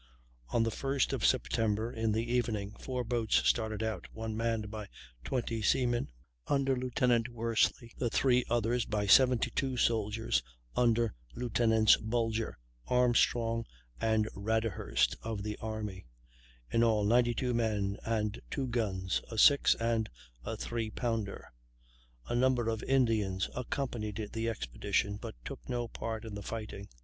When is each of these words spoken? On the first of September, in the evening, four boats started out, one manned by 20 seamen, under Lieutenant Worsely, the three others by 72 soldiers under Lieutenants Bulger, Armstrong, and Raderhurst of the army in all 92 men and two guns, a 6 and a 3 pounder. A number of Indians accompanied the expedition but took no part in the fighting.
On 0.49 0.63
the 0.63 0.71
first 0.71 1.13
of 1.13 1.23
September, 1.23 1.93
in 1.93 2.11
the 2.11 2.23
evening, 2.27 2.71
four 2.79 3.03
boats 3.03 3.47
started 3.47 3.83
out, 3.83 4.07
one 4.11 4.35
manned 4.35 4.71
by 4.71 4.87
20 5.25 5.61
seamen, 5.61 6.09
under 6.47 6.75
Lieutenant 6.75 7.29
Worsely, 7.29 7.91
the 7.99 8.09
three 8.09 8.43
others 8.49 8.83
by 8.85 9.05
72 9.05 9.77
soldiers 9.77 10.41
under 10.75 11.13
Lieutenants 11.35 11.97
Bulger, 11.97 12.57
Armstrong, 12.87 13.63
and 13.99 14.27
Raderhurst 14.35 15.17
of 15.21 15.43
the 15.43 15.55
army 15.57 16.07
in 16.71 16.83
all 16.83 17.03
92 17.03 17.53
men 17.53 17.97
and 18.03 18.41
two 18.49 18.65
guns, 18.69 19.21
a 19.29 19.37
6 19.37 19.75
and 19.75 20.09
a 20.43 20.57
3 20.57 20.89
pounder. 20.89 21.53
A 22.25 22.33
number 22.33 22.69
of 22.69 22.81
Indians 22.85 23.51
accompanied 23.55 24.29
the 24.33 24.49
expedition 24.49 25.17
but 25.21 25.35
took 25.45 25.69
no 25.69 25.87
part 25.87 26.25
in 26.25 26.33
the 26.33 26.41
fighting. 26.41 26.87